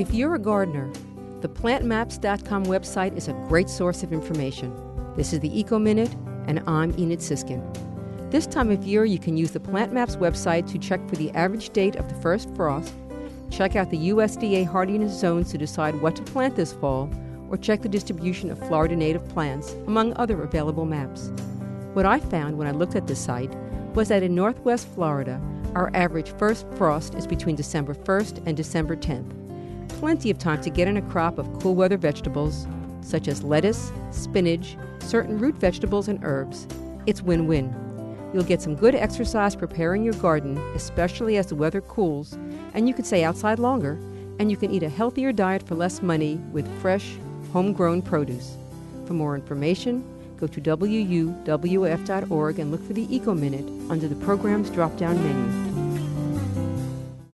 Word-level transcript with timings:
If 0.00 0.14
you're 0.14 0.34
a 0.34 0.38
gardener, 0.38 0.90
the 1.42 1.48
plantmaps.com 1.50 2.64
website 2.64 3.18
is 3.18 3.28
a 3.28 3.34
great 3.48 3.68
source 3.68 4.02
of 4.02 4.14
information. 4.14 4.74
This 5.14 5.34
is 5.34 5.40
the 5.40 5.60
Eco 5.60 5.78
Minute, 5.78 6.16
and 6.46 6.62
I'm 6.66 6.98
Enid 6.98 7.18
Sisskin. 7.18 7.60
This 8.30 8.46
time 8.46 8.70
of 8.70 8.82
year, 8.82 9.04
you 9.04 9.18
can 9.18 9.36
use 9.36 9.50
the 9.50 9.60
Plant 9.60 9.92
Maps 9.92 10.16
website 10.16 10.66
to 10.72 10.78
check 10.78 11.06
for 11.06 11.16
the 11.16 11.30
average 11.32 11.68
date 11.74 11.96
of 11.96 12.08
the 12.08 12.14
first 12.22 12.48
frost, 12.56 12.94
check 13.50 13.76
out 13.76 13.90
the 13.90 14.08
USDA 14.08 14.64
hardiness 14.64 15.12
zones 15.12 15.50
to 15.50 15.58
decide 15.58 16.00
what 16.00 16.16
to 16.16 16.22
plant 16.22 16.56
this 16.56 16.72
fall, 16.72 17.10
or 17.50 17.58
check 17.58 17.82
the 17.82 17.88
distribution 17.90 18.50
of 18.50 18.58
Florida 18.68 18.96
native 18.96 19.28
plants, 19.28 19.72
among 19.86 20.16
other 20.16 20.42
available 20.42 20.86
maps. 20.86 21.30
What 21.92 22.06
I 22.06 22.20
found 22.20 22.56
when 22.56 22.66
I 22.66 22.70
looked 22.70 22.96
at 22.96 23.06
the 23.06 23.14
site 23.14 23.54
was 23.94 24.08
that 24.08 24.22
in 24.22 24.34
northwest 24.34 24.88
Florida, 24.94 25.38
our 25.74 25.90
average 25.92 26.32
first 26.38 26.66
frost 26.76 27.16
is 27.16 27.26
between 27.26 27.54
December 27.54 27.92
1st 27.92 28.46
and 28.46 28.56
December 28.56 28.96
10th. 28.96 29.39
Plenty 30.00 30.30
of 30.30 30.38
time 30.38 30.62
to 30.62 30.70
get 30.70 30.88
in 30.88 30.96
a 30.96 31.02
crop 31.02 31.36
of 31.36 31.60
cool 31.60 31.74
weather 31.74 31.98
vegetables, 31.98 32.66
such 33.02 33.28
as 33.28 33.42
lettuce, 33.42 33.92
spinach, 34.12 34.78
certain 35.00 35.36
root 35.38 35.56
vegetables, 35.56 36.08
and 36.08 36.18
herbs. 36.24 36.66
It's 37.04 37.20
win 37.20 37.46
win. 37.46 37.70
You'll 38.32 38.44
get 38.44 38.62
some 38.62 38.74
good 38.74 38.94
exercise 38.94 39.54
preparing 39.54 40.02
your 40.02 40.14
garden, 40.14 40.56
especially 40.74 41.36
as 41.36 41.48
the 41.48 41.54
weather 41.54 41.82
cools, 41.82 42.32
and 42.72 42.88
you 42.88 42.94
can 42.94 43.04
stay 43.04 43.24
outside 43.24 43.58
longer, 43.58 43.98
and 44.38 44.50
you 44.50 44.56
can 44.56 44.70
eat 44.70 44.82
a 44.82 44.88
healthier 44.88 45.32
diet 45.32 45.68
for 45.68 45.74
less 45.74 46.00
money 46.00 46.36
with 46.50 46.66
fresh, 46.80 47.16
homegrown 47.52 48.00
produce. 48.00 48.56
For 49.04 49.12
more 49.12 49.34
information, 49.34 50.02
go 50.38 50.46
to 50.46 50.62
wuwf.org 50.62 52.58
and 52.58 52.70
look 52.70 52.86
for 52.86 52.94
the 52.94 53.14
Eco 53.14 53.34
Minute 53.34 53.68
under 53.90 54.08
the 54.08 54.16
program's 54.24 54.70
drop 54.70 54.96
down 54.96 55.22
menu. 55.22 55.79